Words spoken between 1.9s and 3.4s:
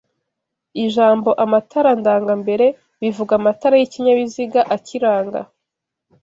ndangambere bivuga